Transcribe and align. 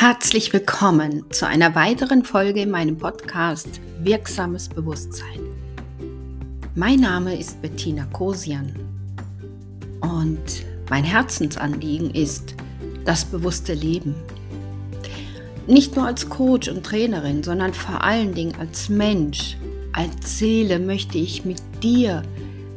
Herzlich 0.00 0.50
willkommen 0.54 1.26
zu 1.28 1.46
einer 1.46 1.74
weiteren 1.74 2.24
Folge 2.24 2.62
in 2.62 2.70
meinem 2.70 2.96
Podcast 2.96 3.68
Wirksames 3.98 4.66
Bewusstsein. 4.66 5.40
Mein 6.74 7.00
Name 7.00 7.38
ist 7.38 7.60
Bettina 7.60 8.06
Kosian 8.06 8.74
und 10.00 10.64
mein 10.88 11.04
Herzensanliegen 11.04 12.14
ist 12.14 12.54
das 13.04 13.26
bewusste 13.26 13.74
Leben. 13.74 14.14
Nicht 15.66 15.94
nur 15.96 16.06
als 16.06 16.30
Coach 16.30 16.68
und 16.68 16.86
Trainerin, 16.86 17.42
sondern 17.42 17.74
vor 17.74 18.02
allen 18.02 18.32
Dingen 18.32 18.54
als 18.58 18.88
Mensch, 18.88 19.58
als 19.92 20.38
Seele 20.38 20.78
möchte 20.78 21.18
ich 21.18 21.44
mit 21.44 21.60
dir 21.82 22.22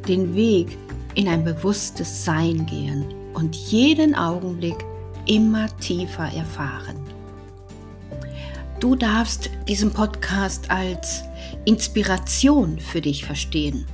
den 0.06 0.34
Weg 0.34 0.76
in 1.14 1.26
ein 1.28 1.42
bewusstes 1.42 2.26
Sein 2.26 2.66
gehen 2.66 3.06
und 3.32 3.56
jeden 3.56 4.14
Augenblick 4.14 4.76
immer 5.24 5.74
tiefer 5.78 6.30
erfahren. 6.34 7.03
Du 8.80 8.96
darfst 8.96 9.50
diesen 9.68 9.92
Podcast 9.92 10.70
als 10.70 11.22
Inspiration 11.64 12.78
für 12.78 13.00
dich 13.00 13.24
verstehen, 13.24 13.86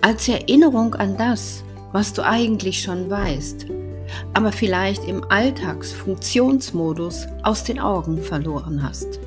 als 0.00 0.28
Erinnerung 0.28 0.94
an 0.94 1.16
das, 1.16 1.62
was 1.92 2.12
du 2.12 2.24
eigentlich 2.24 2.82
schon 2.82 3.08
weißt, 3.08 3.66
aber 4.34 4.52
vielleicht 4.52 5.04
im 5.04 5.24
Alltagsfunktionsmodus 5.24 7.26
aus 7.44 7.64
den 7.64 7.78
Augen 7.78 8.20
verloren 8.20 8.82
hast. 8.82 9.20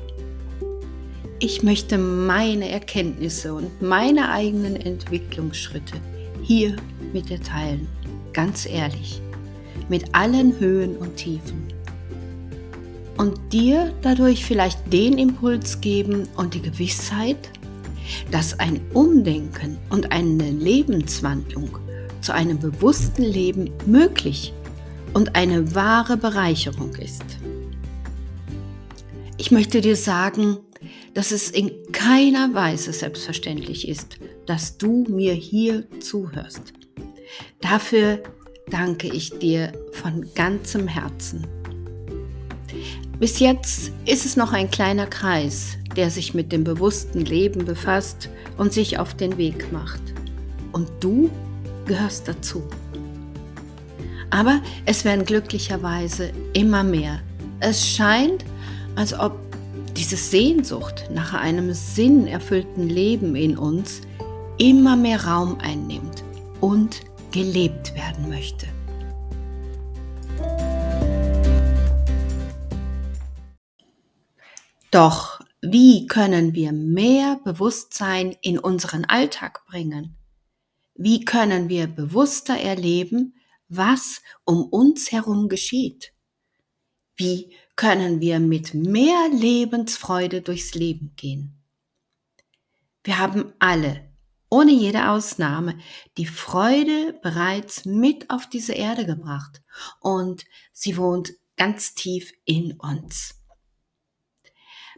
Ich 1.40 1.62
möchte 1.62 1.98
meine 1.98 2.68
Erkenntnisse 2.68 3.54
und 3.54 3.82
meine 3.82 4.30
eigenen 4.30 4.76
Entwicklungsschritte 4.76 5.96
hier 6.42 6.76
mit 7.12 7.30
dir 7.30 7.40
teilen, 7.40 7.88
ganz 8.32 8.66
ehrlich, 8.66 9.20
mit 9.88 10.14
allen 10.14 10.58
Höhen 10.60 10.96
und 10.96 11.16
Tiefen 11.16 11.66
und 13.16 13.38
dir 13.52 13.92
dadurch 14.02 14.44
vielleicht 14.44 14.92
den 14.92 15.18
Impuls 15.18 15.80
geben 15.80 16.28
und 16.36 16.54
die 16.54 16.62
Gewissheit, 16.62 17.50
dass 18.30 18.58
ein 18.58 18.80
Umdenken 18.92 19.78
und 19.90 20.12
eine 20.12 20.50
Lebenswandlung 20.50 21.78
zu 22.20 22.32
einem 22.32 22.58
bewussten 22.58 23.22
Leben 23.22 23.70
möglich 23.86 24.52
und 25.12 25.36
eine 25.36 25.74
wahre 25.74 26.16
Bereicherung 26.16 26.94
ist. 26.96 27.24
Ich 29.36 29.50
möchte 29.50 29.80
dir 29.80 29.96
sagen, 29.96 30.58
dass 31.12 31.30
es 31.30 31.50
in 31.50 31.70
keiner 31.92 32.52
Weise 32.54 32.92
selbstverständlich 32.92 33.88
ist, 33.88 34.18
dass 34.46 34.76
du 34.78 35.04
mir 35.08 35.32
hier 35.32 35.88
zuhörst. 36.00 36.72
Dafür 37.60 38.22
danke 38.70 39.08
ich 39.08 39.38
dir 39.38 39.72
von 39.92 40.26
ganzem 40.34 40.88
Herzen. 40.88 41.46
Bis 43.24 43.38
jetzt 43.38 43.90
ist 44.04 44.26
es 44.26 44.36
noch 44.36 44.52
ein 44.52 44.70
kleiner 44.70 45.06
Kreis, 45.06 45.78
der 45.96 46.10
sich 46.10 46.34
mit 46.34 46.52
dem 46.52 46.62
bewussten 46.62 47.22
Leben 47.22 47.64
befasst 47.64 48.28
und 48.58 48.74
sich 48.74 48.98
auf 48.98 49.14
den 49.14 49.38
Weg 49.38 49.72
macht. 49.72 50.02
Und 50.72 50.90
du 51.00 51.30
gehörst 51.86 52.28
dazu. 52.28 52.62
Aber 54.28 54.60
es 54.84 55.06
werden 55.06 55.24
glücklicherweise 55.24 56.32
immer 56.52 56.84
mehr. 56.84 57.22
Es 57.60 57.88
scheint, 57.88 58.44
als 58.94 59.18
ob 59.18 59.38
diese 59.96 60.16
Sehnsucht 60.16 61.08
nach 61.10 61.32
einem 61.32 61.72
sinnerfüllten 61.72 62.90
Leben 62.90 63.36
in 63.36 63.56
uns 63.56 64.02
immer 64.58 64.96
mehr 64.96 65.24
Raum 65.24 65.56
einnimmt 65.62 66.22
und 66.60 67.00
gelebt 67.32 67.94
werden 67.94 68.28
möchte. 68.28 68.73
Doch 74.94 75.40
wie 75.60 76.06
können 76.06 76.54
wir 76.54 76.70
mehr 76.70 77.40
Bewusstsein 77.42 78.36
in 78.42 78.60
unseren 78.60 79.04
Alltag 79.04 79.66
bringen? 79.66 80.16
Wie 80.94 81.24
können 81.24 81.68
wir 81.68 81.88
bewusster 81.88 82.56
erleben, 82.56 83.34
was 83.68 84.22
um 84.44 84.62
uns 84.62 85.10
herum 85.10 85.48
geschieht? 85.48 86.12
Wie 87.16 87.56
können 87.74 88.20
wir 88.20 88.38
mit 88.38 88.72
mehr 88.72 89.28
Lebensfreude 89.32 90.42
durchs 90.42 90.74
Leben 90.74 91.12
gehen? 91.16 91.60
Wir 93.02 93.18
haben 93.18 93.52
alle, 93.58 94.08
ohne 94.48 94.70
jede 94.70 95.08
Ausnahme, 95.10 95.76
die 96.18 96.26
Freude 96.26 97.18
bereits 97.20 97.84
mit 97.84 98.30
auf 98.30 98.48
diese 98.48 98.74
Erde 98.74 99.06
gebracht 99.06 99.60
und 99.98 100.44
sie 100.72 100.96
wohnt 100.96 101.32
ganz 101.56 101.94
tief 101.94 102.32
in 102.44 102.74
uns. 102.78 103.43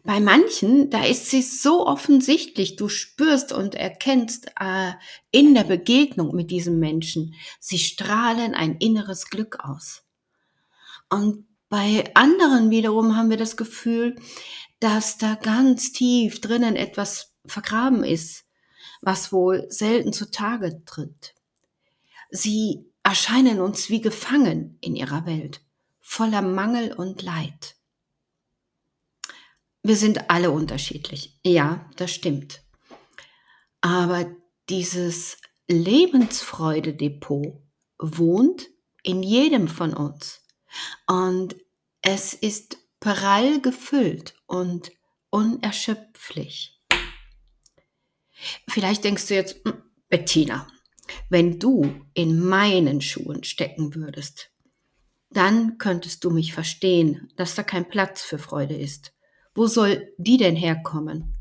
Bei 0.06 0.20
manchen, 0.20 0.88
da 0.88 1.04
ist 1.04 1.30
sie 1.30 1.42
so 1.42 1.84
offensichtlich, 1.84 2.76
du 2.76 2.88
spürst 2.88 3.52
und 3.52 3.74
erkennst 3.74 4.52
äh, 4.60 4.92
in 5.32 5.52
der 5.52 5.64
Begegnung 5.64 6.32
mit 6.32 6.52
diesem 6.52 6.78
Menschen, 6.78 7.34
sie 7.58 7.80
strahlen 7.80 8.54
ein 8.54 8.76
inneres 8.76 9.30
Glück 9.30 9.58
aus. 9.58 10.04
Und 11.10 11.44
bei 11.68 12.08
anderen 12.14 12.70
wiederum 12.70 13.16
haben 13.16 13.30
wir 13.30 13.36
das 13.36 13.56
Gefühl, 13.56 14.14
dass 14.78 15.18
da 15.18 15.34
ganz 15.34 15.90
tief 15.90 16.40
drinnen 16.40 16.76
etwas 16.76 17.34
vergraben 17.44 18.04
ist, 18.04 18.44
was 19.02 19.32
wohl 19.32 19.66
selten 19.70 20.12
zutage 20.12 20.84
tritt. 20.84 21.34
Sie 22.30 22.86
erscheinen 23.02 23.60
uns 23.60 23.90
wie 23.90 24.00
gefangen 24.00 24.78
in 24.80 24.94
ihrer 24.94 25.26
Welt, 25.26 25.62
voller 26.00 26.42
Mangel 26.42 26.92
und 26.92 27.22
Leid. 27.22 27.75
Wir 29.86 29.94
sind 29.94 30.30
alle 30.30 30.50
unterschiedlich. 30.50 31.38
Ja, 31.44 31.88
das 31.94 32.12
stimmt. 32.12 32.60
Aber 33.80 34.28
dieses 34.68 35.38
Lebensfreude-Depot 35.68 37.62
wohnt 38.00 38.68
in 39.04 39.22
jedem 39.22 39.68
von 39.68 39.94
uns. 39.94 40.40
Und 41.06 41.54
es 42.02 42.34
ist 42.34 42.78
prall 42.98 43.60
gefüllt 43.60 44.34
und 44.46 44.90
unerschöpflich. 45.30 46.82
Vielleicht 48.68 49.04
denkst 49.04 49.28
du 49.28 49.34
jetzt, 49.34 49.64
hm, 49.64 49.84
Bettina, 50.08 50.66
wenn 51.30 51.60
du 51.60 51.94
in 52.12 52.40
meinen 52.40 53.00
Schuhen 53.00 53.44
stecken 53.44 53.94
würdest, 53.94 54.50
dann 55.30 55.78
könntest 55.78 56.24
du 56.24 56.30
mich 56.30 56.52
verstehen, 56.52 57.32
dass 57.36 57.54
da 57.54 57.62
kein 57.62 57.88
Platz 57.88 58.22
für 58.22 58.40
Freude 58.40 58.74
ist. 58.74 59.12
Wo 59.56 59.66
soll 59.66 60.12
die 60.18 60.36
denn 60.36 60.54
herkommen? 60.54 61.34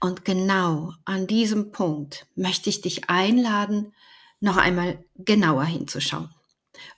Und 0.00 0.24
genau 0.24 0.94
an 1.04 1.26
diesem 1.26 1.70
Punkt 1.70 2.26
möchte 2.34 2.70
ich 2.70 2.80
dich 2.80 3.10
einladen, 3.10 3.92
noch 4.40 4.56
einmal 4.56 5.04
genauer 5.16 5.64
hinzuschauen. 5.64 6.30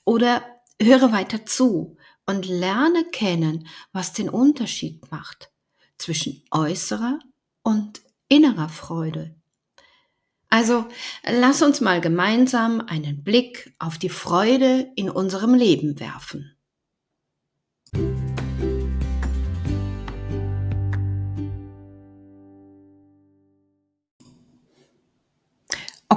Oder 0.04 0.44
höre 0.80 1.12
weiter 1.12 1.44
zu 1.44 1.96
und 2.24 2.46
lerne 2.46 3.04
kennen, 3.10 3.66
was 3.92 4.12
den 4.12 4.28
Unterschied 4.28 5.10
macht 5.10 5.50
zwischen 5.98 6.44
äußerer 6.52 7.18
und 7.64 8.00
innerer 8.28 8.68
Freude. 8.68 9.34
Also 10.48 10.86
lass 11.24 11.62
uns 11.62 11.80
mal 11.80 12.00
gemeinsam 12.00 12.80
einen 12.80 13.24
Blick 13.24 13.74
auf 13.80 13.98
die 13.98 14.08
Freude 14.08 14.92
in 14.94 15.10
unserem 15.10 15.54
Leben 15.54 15.98
werfen. 15.98 16.56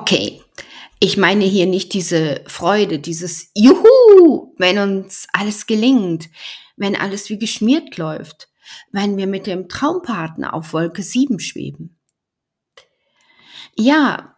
Okay, 0.07 0.39
ich 0.99 1.17
meine 1.17 1.45
hier 1.45 1.65
nicht 1.65 1.91
diese 1.94 2.44
Freude, 2.45 3.00
dieses 3.00 3.50
Juhu, 3.56 4.53
wenn 4.56 4.77
uns 4.77 5.25
alles 5.33 5.65
gelingt, 5.65 6.30
wenn 6.75 6.95
alles 6.95 7.31
wie 7.31 7.39
geschmiert 7.39 7.97
läuft, 7.97 8.47
wenn 8.91 9.18
wir 9.18 9.25
mit 9.25 9.47
dem 9.47 9.68
Traumpartner 9.68 10.53
auf 10.53 10.74
Wolke 10.74 11.01
7 11.01 11.39
schweben. 11.39 11.97
Ja, 13.75 14.38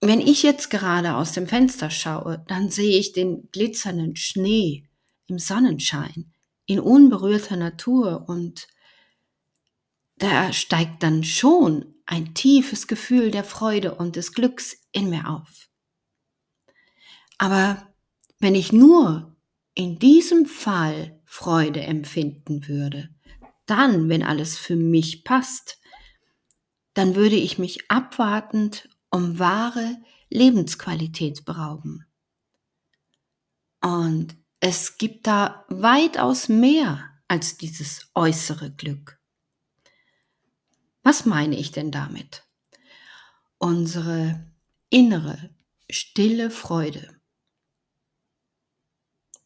wenn 0.00 0.20
ich 0.20 0.42
jetzt 0.42 0.68
gerade 0.68 1.14
aus 1.14 1.30
dem 1.30 1.46
Fenster 1.46 1.88
schaue, 1.88 2.44
dann 2.48 2.68
sehe 2.68 2.98
ich 2.98 3.12
den 3.12 3.48
glitzernden 3.52 4.16
Schnee 4.16 4.88
im 5.28 5.38
Sonnenschein, 5.38 6.32
in 6.66 6.80
unberührter 6.80 7.54
Natur 7.54 8.24
und 8.26 8.66
da 10.16 10.52
steigt 10.52 11.04
dann 11.04 11.22
schon 11.22 12.01
ein 12.12 12.34
tiefes 12.34 12.88
Gefühl 12.88 13.30
der 13.30 13.42
Freude 13.42 13.94
und 13.94 14.16
des 14.16 14.34
Glücks 14.34 14.76
in 14.92 15.08
mir 15.08 15.30
auf. 15.30 15.70
Aber 17.38 17.90
wenn 18.38 18.54
ich 18.54 18.70
nur 18.70 19.34
in 19.72 19.98
diesem 19.98 20.44
Fall 20.44 21.18
Freude 21.24 21.80
empfinden 21.80 22.68
würde, 22.68 23.08
dann, 23.64 24.10
wenn 24.10 24.22
alles 24.22 24.58
für 24.58 24.76
mich 24.76 25.24
passt, 25.24 25.80
dann 26.92 27.14
würde 27.14 27.36
ich 27.36 27.56
mich 27.56 27.90
abwartend 27.90 28.90
um 29.08 29.38
wahre 29.38 29.96
Lebensqualität 30.28 31.46
berauben. 31.46 32.04
Und 33.80 34.36
es 34.60 34.98
gibt 34.98 35.26
da 35.26 35.64
weitaus 35.68 36.50
mehr 36.50 37.08
als 37.26 37.56
dieses 37.56 38.10
äußere 38.14 38.70
Glück. 38.70 39.21
Was 41.02 41.26
meine 41.26 41.56
ich 41.56 41.72
denn 41.72 41.90
damit? 41.90 42.44
Unsere 43.58 44.46
innere, 44.88 45.50
stille 45.90 46.50
Freude, 46.50 47.20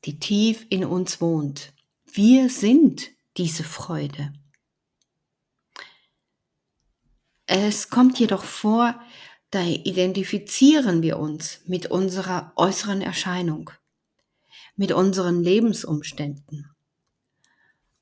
die 0.04 0.18
tief 0.18 0.66
in 0.70 0.84
uns 0.84 1.20
wohnt. 1.20 1.72
Wir 2.04 2.50
sind 2.50 3.10
diese 3.36 3.64
Freude. 3.64 4.32
Es 7.46 7.90
kommt 7.90 8.18
jedoch 8.18 8.44
vor, 8.44 9.00
da 9.50 9.62
identifizieren 9.62 11.02
wir 11.02 11.18
uns 11.18 11.60
mit 11.66 11.86
unserer 11.86 12.52
äußeren 12.56 13.00
Erscheinung, 13.00 13.70
mit 14.74 14.92
unseren 14.92 15.42
Lebensumständen. 15.42 16.74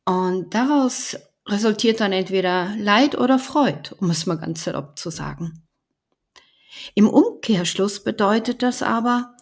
Und 0.07 0.55
daraus 0.55 1.17
resultiert 1.47 2.01
dann 2.01 2.13
entweder 2.13 2.75
Leid 2.77 3.17
oder 3.19 3.39
Freud, 3.39 3.95
um 3.99 4.11
es 4.11 4.27
mal 4.27 4.37
ganz 4.37 4.65
salopp 4.65 4.99
zu 4.99 5.11
sagen. 5.11 5.63
Im 6.95 7.09
Umkehrschluss 7.09 8.03
bedeutet 8.03 8.63
das 8.63 8.83
aber, 8.83 9.37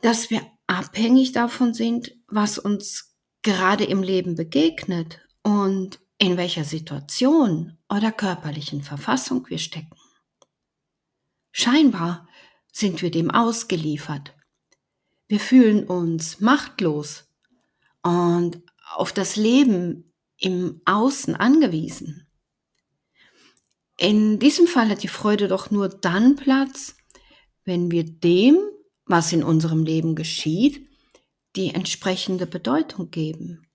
dass 0.00 0.30
wir 0.30 0.42
abhängig 0.66 1.32
davon 1.32 1.74
sind, 1.74 2.14
was 2.28 2.58
uns 2.58 3.16
gerade 3.42 3.84
im 3.84 4.02
Leben 4.02 4.34
begegnet 4.34 5.20
und 5.42 5.98
in 6.18 6.36
welcher 6.36 6.64
Situation 6.64 7.76
oder 7.88 8.12
körperlichen 8.12 8.82
Verfassung 8.82 9.48
wir 9.48 9.58
stecken. 9.58 9.96
Scheinbar 11.52 12.28
sind 12.72 13.02
wir 13.02 13.10
dem 13.10 13.30
ausgeliefert. 13.30 14.34
Wir 15.28 15.40
fühlen 15.40 15.84
uns 15.84 16.40
machtlos 16.40 17.28
und 18.02 18.62
auf 18.94 19.12
das 19.12 19.36
Leben 19.36 20.13
im 20.44 20.82
Außen 20.84 21.34
angewiesen. 21.34 22.26
In 23.96 24.38
diesem 24.38 24.66
Fall 24.66 24.90
hat 24.90 25.02
die 25.02 25.08
Freude 25.08 25.48
doch 25.48 25.70
nur 25.70 25.88
dann 25.88 26.36
Platz, 26.36 26.96
wenn 27.64 27.90
wir 27.90 28.04
dem, 28.04 28.58
was 29.06 29.32
in 29.32 29.42
unserem 29.42 29.84
Leben 29.84 30.14
geschieht, 30.14 30.86
die 31.56 31.72
entsprechende 31.72 32.46
Bedeutung 32.46 33.10
geben. 33.10 33.66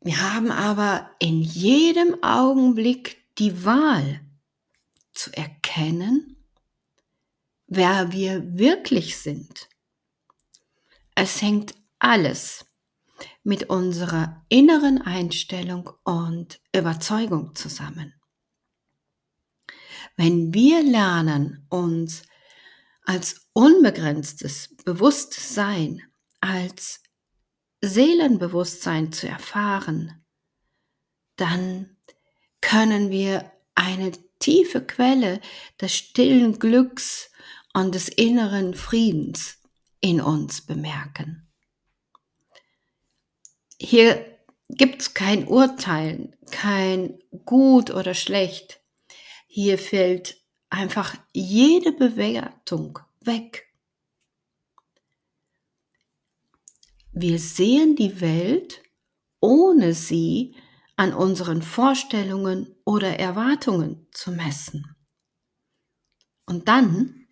Wir 0.00 0.20
haben 0.20 0.52
aber 0.52 1.10
in 1.18 1.40
jedem 1.40 2.22
Augenblick 2.22 3.16
die 3.38 3.64
Wahl 3.64 4.20
zu 5.12 5.32
erkennen, 5.32 6.36
wer 7.66 8.12
wir 8.12 8.56
wirklich 8.56 9.16
sind. 9.16 9.68
Es 11.16 11.42
hängt 11.42 11.74
alles 11.98 12.66
mit 13.42 13.64
unserer 13.70 14.44
inneren 14.48 15.02
Einstellung 15.02 15.90
und 16.04 16.60
Überzeugung 16.74 17.54
zusammen. 17.54 18.14
Wenn 20.16 20.52
wir 20.52 20.82
lernen, 20.82 21.66
uns 21.68 22.22
als 23.04 23.48
unbegrenztes 23.52 24.76
Bewusstsein, 24.84 26.02
als 26.40 27.02
Seelenbewusstsein 27.80 29.12
zu 29.12 29.28
erfahren, 29.28 30.24
dann 31.36 31.96
können 32.60 33.10
wir 33.10 33.50
eine 33.74 34.12
tiefe 34.38 34.84
Quelle 34.84 35.40
des 35.80 35.94
stillen 35.94 36.58
Glücks 36.58 37.30
und 37.72 37.94
des 37.94 38.08
inneren 38.08 38.74
Friedens 38.74 39.58
in 40.00 40.20
uns 40.20 40.60
bemerken. 40.66 41.47
Hier 43.80 44.38
gibt 44.68 45.02
es 45.02 45.14
kein 45.14 45.46
Urteilen, 45.46 46.36
kein 46.50 47.18
gut 47.44 47.90
oder 47.90 48.14
schlecht. 48.14 48.80
Hier 49.46 49.78
fällt 49.78 50.42
einfach 50.68 51.16
jede 51.32 51.92
Bewertung 51.92 52.98
weg. 53.20 53.72
Wir 57.12 57.38
sehen 57.38 57.96
die 57.96 58.20
Welt, 58.20 58.82
ohne 59.40 59.94
sie 59.94 60.54
an 60.96 61.14
unseren 61.14 61.62
Vorstellungen 61.62 62.74
oder 62.84 63.18
Erwartungen 63.18 64.08
zu 64.12 64.32
messen. 64.32 64.96
Und 66.44 66.68
dann 66.68 67.26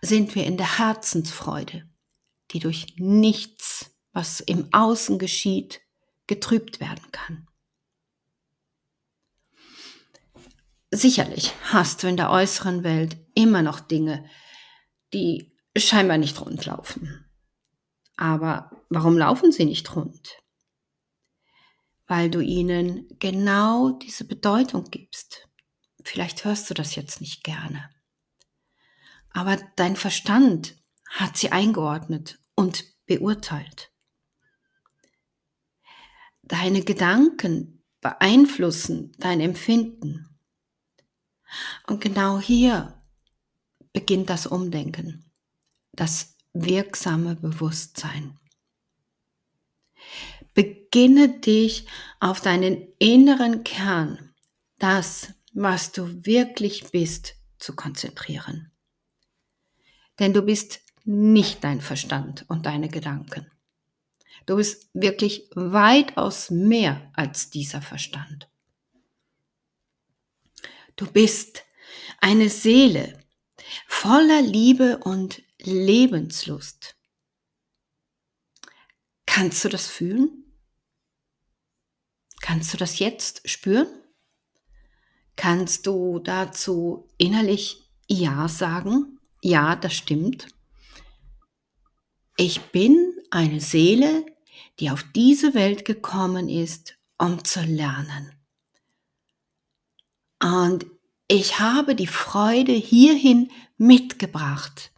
sind 0.00 0.34
wir 0.34 0.44
in 0.44 0.56
der 0.56 0.78
Herzensfreude, 0.78 1.88
die 2.50 2.58
durch 2.58 2.94
nichts, 2.96 3.93
was 4.14 4.40
im 4.40 4.72
Außen 4.72 5.18
geschieht, 5.18 5.82
getrübt 6.26 6.80
werden 6.80 7.04
kann. 7.12 7.46
Sicherlich 10.90 11.52
hast 11.64 12.02
du 12.02 12.06
in 12.06 12.16
der 12.16 12.30
äußeren 12.30 12.84
Welt 12.84 13.16
immer 13.34 13.62
noch 13.62 13.80
Dinge, 13.80 14.24
die 15.12 15.52
scheinbar 15.76 16.18
nicht 16.18 16.40
rund 16.40 16.64
laufen. 16.64 17.28
Aber 18.16 18.70
warum 18.90 19.18
laufen 19.18 19.50
sie 19.50 19.64
nicht 19.64 19.96
rund? 19.96 20.38
Weil 22.06 22.30
du 22.30 22.40
ihnen 22.40 23.08
genau 23.18 23.90
diese 23.90 24.24
Bedeutung 24.24 24.84
gibst. 24.84 25.48
Vielleicht 26.04 26.44
hörst 26.44 26.70
du 26.70 26.74
das 26.74 26.94
jetzt 26.94 27.20
nicht 27.20 27.42
gerne. 27.42 27.90
Aber 29.30 29.56
dein 29.74 29.96
Verstand 29.96 30.76
hat 31.10 31.36
sie 31.36 31.50
eingeordnet 31.50 32.38
und 32.54 32.84
beurteilt. 33.06 33.93
Deine 36.46 36.82
Gedanken 36.82 37.82
beeinflussen 38.00 39.12
dein 39.18 39.40
Empfinden. 39.40 40.28
Und 41.86 42.00
genau 42.00 42.38
hier 42.38 43.02
beginnt 43.92 44.28
das 44.28 44.46
Umdenken, 44.46 45.30
das 45.92 46.36
wirksame 46.52 47.36
Bewusstsein. 47.36 48.38
Beginne 50.52 51.40
dich 51.40 51.86
auf 52.20 52.40
deinen 52.40 52.88
inneren 52.98 53.64
Kern, 53.64 54.34
das, 54.78 55.32
was 55.54 55.92
du 55.92 56.26
wirklich 56.26 56.90
bist, 56.90 57.36
zu 57.58 57.74
konzentrieren. 57.74 58.70
Denn 60.18 60.34
du 60.34 60.42
bist 60.42 60.80
nicht 61.04 61.64
dein 61.64 61.80
Verstand 61.80 62.44
und 62.48 62.66
deine 62.66 62.88
Gedanken. 62.88 63.50
Du 64.46 64.56
bist 64.56 64.88
wirklich 64.92 65.48
weitaus 65.54 66.50
mehr 66.50 67.10
als 67.14 67.50
dieser 67.50 67.80
Verstand. 67.80 68.48
Du 70.96 71.10
bist 71.10 71.64
eine 72.20 72.48
Seele 72.48 73.18
voller 73.86 74.42
Liebe 74.42 74.98
und 74.98 75.42
Lebenslust. 75.60 76.96
Kannst 79.26 79.64
du 79.64 79.68
das 79.68 79.88
fühlen? 79.88 80.44
Kannst 82.40 82.74
du 82.74 82.76
das 82.76 82.98
jetzt 82.98 83.48
spüren? 83.48 83.88
Kannst 85.36 85.86
du 85.86 86.18
dazu 86.18 87.08
innerlich 87.18 87.90
Ja 88.06 88.48
sagen? 88.48 89.18
Ja, 89.40 89.74
das 89.76 89.94
stimmt. 89.94 90.48
Ich 92.36 92.60
bin 92.70 93.14
eine 93.30 93.60
Seele, 93.60 94.24
die 94.80 94.90
auf 94.90 95.04
diese 95.14 95.54
Welt 95.54 95.84
gekommen 95.84 96.48
ist, 96.48 96.98
um 97.18 97.44
zu 97.44 97.60
lernen. 97.60 98.32
Und 100.42 100.86
ich 101.28 101.58
habe 101.58 101.94
die 101.94 102.06
Freude 102.06 102.72
hierhin 102.72 103.50
mitgebracht. 103.78 104.92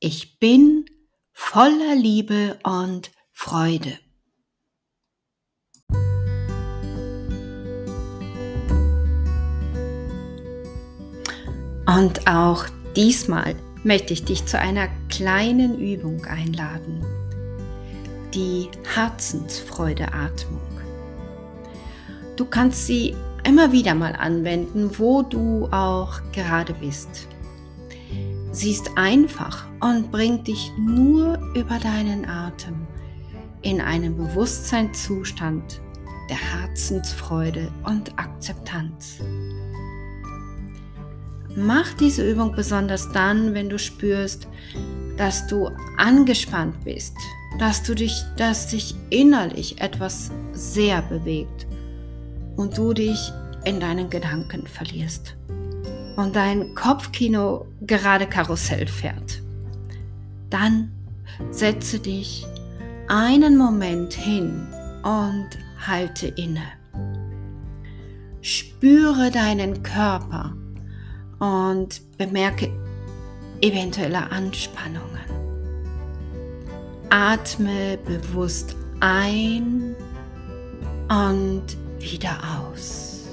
Ich 0.00 0.38
bin 0.38 0.86
voller 1.32 1.94
Liebe 1.94 2.58
und 2.64 3.12
Freude. 3.30 3.98
Und 11.86 12.26
auch 12.26 12.66
diesmal 12.96 13.54
möchte 13.84 14.12
ich 14.12 14.24
dich 14.24 14.46
zu 14.46 14.58
einer 14.58 14.88
kleinen 15.08 15.78
Übung 15.78 16.24
einladen. 16.24 17.21
Die 18.34 18.68
Herzensfreudeatmung. 18.94 20.60
Du 22.36 22.46
kannst 22.46 22.86
sie 22.86 23.14
immer 23.44 23.72
wieder 23.72 23.94
mal 23.94 24.14
anwenden, 24.16 24.90
wo 24.98 25.22
du 25.22 25.68
auch 25.70 26.20
gerade 26.32 26.72
bist. 26.74 27.28
Sie 28.52 28.70
ist 28.70 28.90
einfach 28.96 29.66
und 29.80 30.10
bringt 30.10 30.48
dich 30.48 30.72
nur 30.78 31.38
über 31.54 31.78
deinen 31.78 32.28
Atem 32.28 32.86
in 33.62 33.80
einen 33.80 34.16
Bewusstseinszustand 34.16 35.80
der 36.28 36.36
Herzensfreude 36.36 37.70
und 37.84 38.18
Akzeptanz. 38.18 39.20
mach 41.56 41.92
diese 41.94 42.28
Übung 42.28 42.52
besonders 42.52 43.10
dann, 43.12 43.54
wenn 43.54 43.68
du 43.68 43.78
spürst, 43.78 44.48
dass 45.16 45.46
du 45.46 45.70
angespannt 45.98 46.82
bist, 46.84 47.16
dass 47.58 47.82
du 47.82 47.94
dich, 47.94 48.24
dass 48.36 48.68
dich 48.68 48.94
innerlich 49.10 49.80
etwas 49.80 50.30
sehr 50.52 51.02
bewegt 51.02 51.66
und 52.56 52.76
du 52.76 52.92
dich 52.92 53.32
in 53.64 53.80
deinen 53.80 54.10
Gedanken 54.10 54.66
verlierst 54.66 55.36
und 56.16 56.36
dein 56.36 56.74
Kopfkino 56.74 57.66
gerade 57.82 58.26
Karussell 58.26 58.86
fährt. 58.86 59.42
Dann 60.50 60.92
setze 61.50 61.98
dich 61.98 62.46
einen 63.08 63.56
Moment 63.56 64.12
hin 64.12 64.66
und 65.02 65.48
halte 65.86 66.28
inne. 66.28 66.62
Spüre 68.40 69.30
deinen 69.30 69.82
Körper 69.82 70.54
und 71.38 72.02
bemerke 72.18 72.70
eventuelle 73.60 74.30
Anspannungen. 74.30 75.41
Atme 77.14 77.98
bewusst 78.06 78.74
ein 79.00 79.94
und 81.10 81.62
wieder 81.98 82.38
aus. 82.56 83.28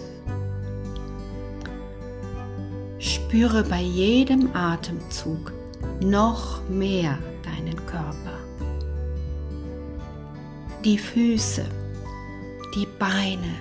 Spüre 2.97 3.63
bei 3.63 3.79
jedem 3.79 4.53
Atemzug 4.53 5.53
noch 6.01 6.61
mehr 6.67 7.19
deinen 7.41 7.77
Körper. 7.85 8.39
Die 10.83 10.97
Füße, 10.97 11.63
die 12.75 12.87
Beine, 12.99 13.55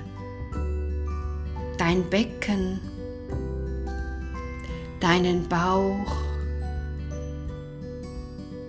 dein 1.78 2.02
Becken, 2.10 2.80
deinen 4.98 5.48
Bauch, 5.48 6.16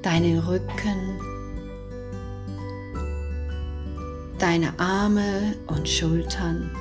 deinen 0.03 0.38
Rücken, 0.38 1.29
deine 4.39 4.74
Arme 4.79 5.53
und 5.67 5.88
Schultern, 5.88 6.72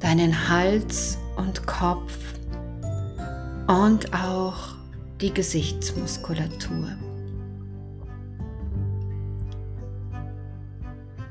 deinen 0.00 0.48
Hals 0.48 1.18
und 1.36 1.64
Kopf 1.64 2.18
und 3.68 4.12
auch 4.12 4.74
die 5.20 5.32
Gesichtsmuskulatur. 5.32 6.88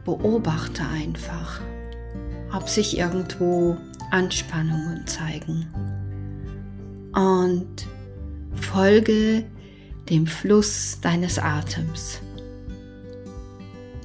Beobachte 0.05 0.83
einfach, 0.83 1.59
ob 2.55 2.69
sich 2.69 2.97
irgendwo 2.97 3.77
Anspannungen 4.11 5.05
zeigen 5.07 5.67
und 7.13 7.85
folge 8.55 9.43
dem 10.09 10.27
Fluss 10.27 10.99
deines 11.01 11.39
Atems. 11.39 12.19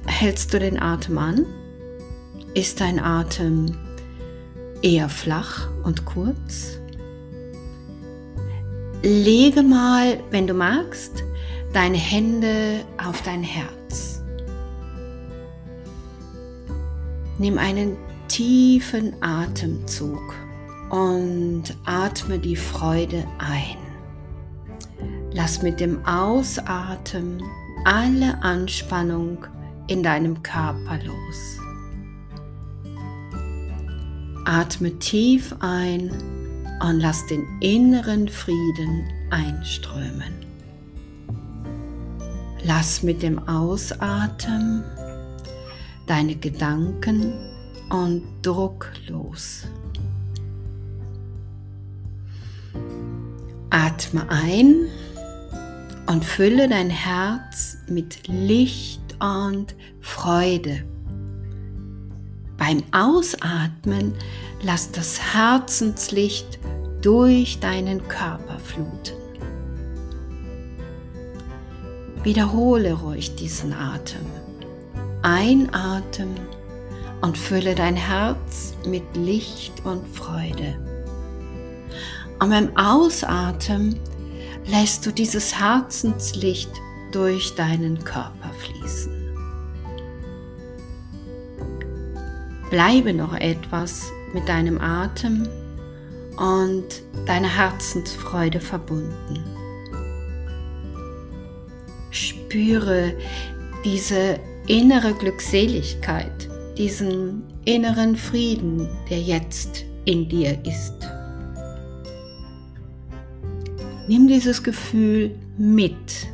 Hältst 0.05 0.53
du 0.53 0.59
den 0.59 0.81
Atem 0.81 1.17
an? 1.17 1.45
Ist 2.53 2.81
dein 2.81 2.99
Atem 2.99 3.77
eher 4.81 5.09
flach 5.09 5.69
und 5.83 6.05
kurz? 6.05 6.79
Lege 9.01 9.63
mal, 9.63 10.19
wenn 10.29 10.45
du 10.45 10.53
magst, 10.53 11.23
deine 11.73 11.97
Hände 11.97 12.83
auf 12.97 13.21
dein 13.21 13.43
Herz. 13.43 14.21
Nimm 17.37 17.57
einen 17.57 17.95
tiefen 18.27 19.13
Atemzug 19.21 20.35
und 20.89 21.63
atme 21.85 22.39
die 22.39 22.57
Freude 22.57 23.25
ein. 23.37 23.78
Lass 25.31 25.61
mit 25.61 25.79
dem 25.79 26.03
Ausatmen 26.05 27.43
alle 27.85 28.41
Anspannung 28.41 29.45
in 29.87 30.03
deinem 30.03 30.41
Körper 30.41 30.99
los. 31.03 31.59
Atme 34.45 34.97
tief 34.97 35.55
ein 35.59 36.11
und 36.81 36.99
lass 36.99 37.25
den 37.27 37.45
inneren 37.61 38.27
Frieden 38.27 39.03
einströmen. 39.29 40.33
Lass 42.63 43.03
mit 43.03 43.21
dem 43.21 43.47
Ausatmen 43.47 44.83
deine 46.07 46.35
Gedanken 46.35 47.33
und 47.89 48.23
Druck 48.41 48.91
los. 49.07 49.67
Atme 53.69 54.27
ein 54.29 54.87
und 56.09 56.25
fülle 56.25 56.67
dein 56.67 56.89
Herz 56.89 57.77
mit 57.87 58.27
Licht 58.27 59.15
und 59.19 59.75
Freude. 60.01 60.83
Beim 62.57 62.83
Ausatmen 62.91 64.15
lass 64.63 64.91
das 64.91 65.21
Herzenslicht 65.35 66.57
durch 67.01 67.59
deinen 67.59 68.05
Körper 68.07 68.57
fluten. 68.57 69.15
Wiederhole 72.23 72.93
ruhig 72.93 73.35
diesen 73.35 73.71
Atem. 73.71 74.25
Einatmen 75.21 76.39
und 77.21 77.37
fülle 77.37 77.75
dein 77.75 77.95
Herz 77.95 78.73
mit 78.83 79.03
Licht 79.15 79.85
und 79.85 80.07
Freude. 80.07 80.75
Und 82.39 82.49
beim 82.49 82.75
Ausatmen 82.75 83.99
lässt 84.65 85.05
du 85.05 85.11
dieses 85.11 85.59
Herzenslicht 85.59 86.71
durch 87.11 87.55
deinen 87.55 88.03
Körper 88.03 88.51
fließen. 88.59 89.19
Bleibe 92.69 93.13
noch 93.13 93.33
etwas 93.33 94.11
mit 94.33 94.47
deinem 94.47 94.79
Atem 94.79 95.47
und 96.37 96.85
deiner 97.25 97.55
Herzensfreude 97.55 98.59
verbunden. 98.59 99.43
Spüre 102.11 103.13
diese 103.83 104.39
innere 104.67 105.13
Glückseligkeit, 105.13 106.49
diesen 106.77 107.43
inneren 107.65 108.15
Frieden, 108.15 108.87
der 109.09 109.19
jetzt 109.19 109.85
in 110.05 110.29
dir 110.29 110.57
ist. 110.65 111.18
Nimm 114.09 114.27
dieses 114.27 114.63
Gefühl 114.63 115.35
mit 115.59 116.29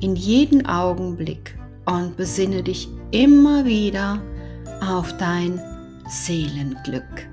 in 0.00 0.16
jeden 0.16 0.66
Augenblick 0.66 1.56
und 1.86 2.14
besinne 2.18 2.62
dich 2.62 2.88
immer 3.10 3.64
wieder 3.64 4.22
auf 4.82 5.16
dein 5.16 5.58
Seelenglück. 6.06 7.29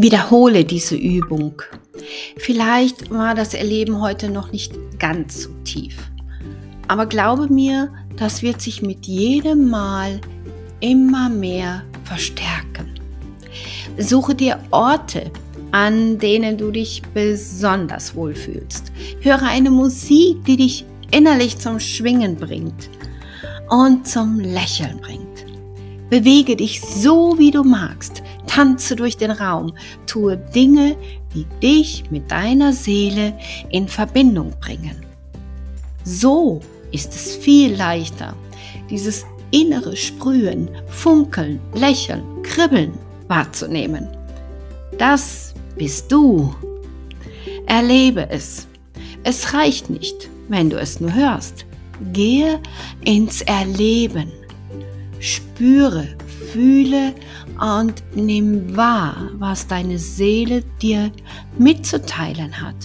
Wiederhole 0.00 0.64
diese 0.64 0.94
Übung. 0.94 1.60
Vielleicht 2.36 3.10
war 3.10 3.34
das 3.34 3.52
Erleben 3.52 4.00
heute 4.00 4.30
noch 4.30 4.52
nicht 4.52 4.72
ganz 5.00 5.42
so 5.42 5.50
tief. 5.64 5.96
Aber 6.86 7.06
glaube 7.06 7.52
mir, 7.52 7.92
das 8.16 8.40
wird 8.40 8.60
sich 8.62 8.80
mit 8.80 9.06
jedem 9.06 9.68
Mal 9.68 10.20
immer 10.78 11.28
mehr 11.28 11.82
verstärken. 12.04 12.94
Suche 13.98 14.36
dir 14.36 14.60
Orte, 14.70 15.32
an 15.72 16.16
denen 16.20 16.56
du 16.56 16.70
dich 16.70 17.02
besonders 17.12 18.14
wohlfühlst. 18.14 18.92
Höre 19.20 19.42
eine 19.42 19.70
Musik, 19.70 20.44
die 20.44 20.58
dich 20.58 20.84
innerlich 21.10 21.58
zum 21.58 21.80
Schwingen 21.80 22.36
bringt 22.36 22.88
und 23.68 24.06
zum 24.06 24.38
Lächeln 24.38 25.00
bringt. 25.00 25.44
Bewege 26.08 26.54
dich 26.54 26.80
so, 26.80 27.36
wie 27.36 27.50
du 27.50 27.64
magst 27.64 28.22
tanze 28.48 28.96
durch 28.96 29.16
den 29.16 29.30
Raum, 29.30 29.74
tue 30.06 30.36
Dinge, 30.36 30.96
die 31.34 31.46
dich 31.62 32.04
mit 32.10 32.30
deiner 32.30 32.72
Seele 32.72 33.38
in 33.70 33.86
Verbindung 33.86 34.52
bringen. 34.60 35.04
So 36.04 36.60
ist 36.90 37.14
es 37.14 37.36
viel 37.36 37.76
leichter, 37.76 38.34
dieses 38.90 39.24
innere 39.50 39.96
Sprühen, 39.96 40.68
Funkeln, 40.88 41.60
Lächeln, 41.74 42.24
Kribbeln 42.42 42.92
wahrzunehmen. 43.28 44.08
Das 44.98 45.54
bist 45.76 46.10
du. 46.10 46.54
Erlebe 47.66 48.28
es. 48.30 48.66
Es 49.24 49.52
reicht 49.52 49.90
nicht, 49.90 50.28
wenn 50.48 50.70
du 50.70 50.78
es 50.78 51.00
nur 51.00 51.14
hörst. 51.14 51.66
Gehe 52.12 52.60
ins 53.04 53.42
Erleben. 53.42 54.32
Spüre, 55.20 56.08
fühle 56.52 57.14
und 57.60 58.02
nimm 58.14 58.76
wahr, 58.76 59.30
was 59.34 59.66
deine 59.66 59.98
Seele 59.98 60.62
dir 60.80 61.10
mitzuteilen 61.58 62.60
hat. 62.60 62.76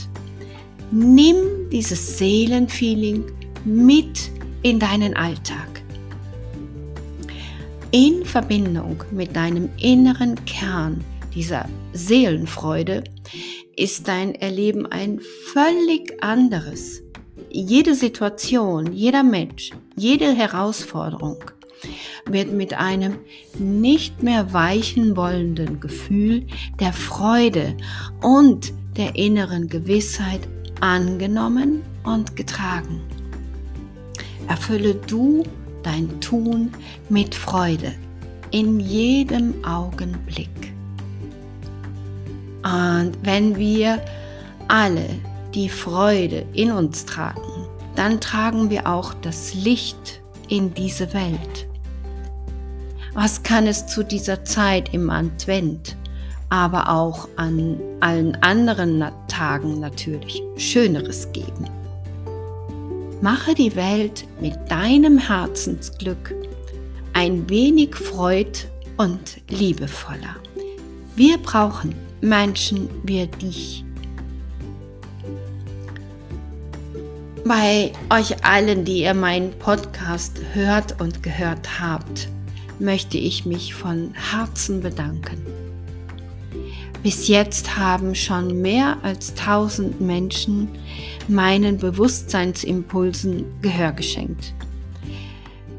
Nimm 0.91 1.69
dieses 1.71 2.17
Seelenfeeling 2.17 3.25
mit 3.65 4.31
in 4.61 4.79
deinen 4.79 5.15
Alltag. 5.15 5.81
In 7.91 8.25
Verbindung 8.25 9.03
mit 9.11 9.35
deinem 9.35 9.69
inneren 9.77 10.43
Kern 10.45 11.03
dieser 11.35 11.67
Seelenfreude 11.93 13.03
ist 13.75 14.07
dein 14.07 14.35
Erleben 14.35 14.85
ein 14.85 15.19
völlig 15.51 16.21
anderes. 16.23 17.01
Jede 17.49 17.95
Situation, 17.95 18.93
jeder 18.93 19.23
Mensch, 19.23 19.71
jede 19.95 20.33
Herausforderung 20.33 21.37
wird 22.25 22.51
mit 22.51 22.73
einem 22.73 23.17
nicht 23.57 24.23
mehr 24.23 24.53
weichen 24.53 25.15
wollenden 25.15 25.79
Gefühl 25.79 26.45
der 26.79 26.93
Freude 26.93 27.75
und 28.21 28.73
der 28.97 29.15
inneren 29.15 29.67
Gewissheit 29.67 30.41
angenommen 30.79 31.81
und 32.03 32.35
getragen. 32.35 33.01
Erfülle 34.47 34.95
du 34.95 35.43
dein 35.83 36.19
Tun 36.21 36.71
mit 37.09 37.35
Freude 37.35 37.93
in 38.51 38.79
jedem 38.79 39.63
Augenblick. 39.65 40.49
Und 42.63 43.11
wenn 43.23 43.57
wir 43.57 44.01
alle 44.67 45.07
die 45.53 45.69
Freude 45.69 46.45
in 46.53 46.71
uns 46.71 47.05
tragen, 47.05 47.67
dann 47.95 48.21
tragen 48.21 48.69
wir 48.69 48.87
auch 48.87 49.13
das 49.13 49.53
Licht 49.53 50.21
in 50.47 50.73
diese 50.73 51.13
Welt. 51.13 51.67
Was 53.13 53.43
kann 53.43 53.67
es 53.67 53.85
zu 53.85 54.03
dieser 54.03 54.43
Zeit 54.43 54.91
im 54.93 55.09
Advent, 55.11 55.95
aber 56.49 56.89
auch 56.89 57.29
an 57.35 57.79
allen 57.99 58.35
anderen 58.41 59.05
Tagen 59.27 59.79
natürlich 59.79 60.41
Schöneres 60.57 61.31
geben? 61.31 61.69
Mache 63.21 63.53
die 63.53 63.75
Welt 63.75 64.25
mit 64.41 64.55
deinem 64.69 65.19
Herzensglück 65.19 66.33
ein 67.13 67.47
wenig 67.49 67.95
freud 67.95 68.51
und 68.97 69.37
liebevoller. 69.47 70.35
Wir 71.15 71.37
brauchen 71.37 71.93
Menschen 72.21 72.89
wie 73.03 73.27
dich. 73.27 73.85
Bei 77.45 77.91
euch 78.09 78.43
allen, 78.43 78.85
die 78.85 79.03
ihr 79.03 79.13
meinen 79.13 79.51
Podcast 79.59 80.41
hört 80.53 80.99
und 80.99 81.21
gehört 81.21 81.79
habt, 81.79 82.29
möchte 82.83 83.17
ich 83.17 83.45
mich 83.45 83.73
von 83.73 84.13
Herzen 84.13 84.81
bedanken. 84.81 85.41
Bis 87.01 87.27
jetzt 87.27 87.77
haben 87.77 88.15
schon 88.15 88.61
mehr 88.61 88.97
als 89.03 89.31
1000 89.31 89.99
Menschen 89.99 90.69
meinen 91.27 91.77
Bewusstseinsimpulsen 91.77 93.45
Gehör 93.61 93.91
geschenkt. 93.91 94.53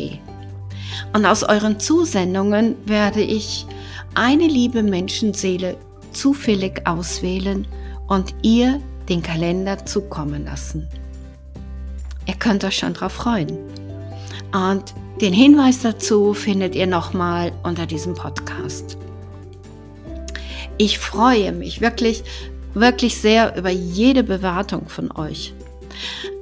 und 1.12 1.27
aus 1.27 1.42
euren 1.42 1.79
Zusendungen 1.79 2.77
werde 2.87 3.23
ich 3.23 3.66
eine 4.14 4.47
liebe 4.47 4.83
Menschenseele 4.83 5.77
zufällig 6.12 6.87
auswählen 6.87 7.66
und 8.09 8.35
ihr 8.42 8.81
den 9.09 9.23
Kalender 9.23 9.85
zukommen 9.85 10.45
lassen. 10.45 10.88
Ihr 12.26 12.35
könnt 12.35 12.64
euch 12.64 12.76
schon 12.76 12.94
drauf 12.94 13.12
freuen. 13.12 13.58
Und 14.52 14.94
den 15.20 15.32
Hinweis 15.32 15.80
dazu 15.80 16.35
findet 16.35 16.74
ihr 16.74 16.87
nochmal 16.87 17.52
unter 17.62 17.87
diesem 17.87 18.14
Podcast. 18.14 18.96
Ich 20.78 20.98
freue 20.98 21.52
mich 21.52 21.80
wirklich, 21.80 22.24
wirklich 22.74 23.16
sehr 23.16 23.56
über 23.56 23.70
jede 23.70 24.22
Bewertung 24.22 24.88
von 24.88 25.12
euch, 25.12 25.54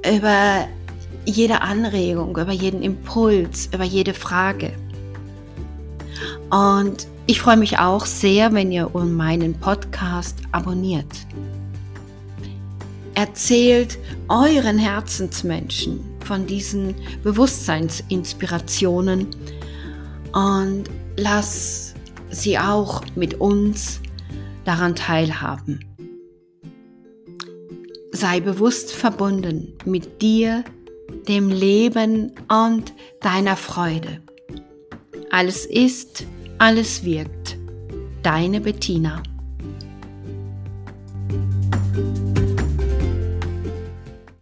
über 0.05 0.67
jede 1.25 1.61
Anregung, 1.61 2.37
über 2.37 2.51
jeden 2.51 2.81
Impuls, 2.81 3.69
über 3.73 3.83
jede 3.83 4.13
Frage. 4.13 4.73
Und 6.49 7.07
ich 7.27 7.39
freue 7.39 7.57
mich 7.57 7.77
auch 7.79 8.05
sehr, 8.05 8.51
wenn 8.53 8.71
ihr 8.71 8.89
meinen 8.89 9.53
Podcast 9.53 10.37
abonniert. 10.51 11.05
Erzählt 13.15 13.97
euren 14.29 14.77
Herzensmenschen 14.77 15.99
von 16.25 16.47
diesen 16.47 16.95
Bewusstseinsinspirationen 17.23 19.27
und 20.33 20.83
lass 21.17 21.93
sie 22.29 22.57
auch 22.57 23.03
mit 23.15 23.41
uns 23.41 23.99
daran 24.63 24.95
teilhaben. 24.95 25.83
Sei 28.11 28.39
bewusst 28.39 28.91
verbunden 28.91 29.73
mit 29.85 30.21
dir, 30.21 30.63
dem 31.27 31.49
Leben 31.49 32.31
und 32.47 32.93
deiner 33.19 33.57
Freude. 33.57 34.21
Alles 35.29 35.65
ist 35.65 36.25
alles 36.61 37.03
wirkt. 37.03 37.57
Deine 38.21 38.61
Bettina. 38.61 39.23